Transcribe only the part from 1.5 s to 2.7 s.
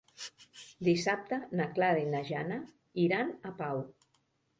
na Clara i na Jana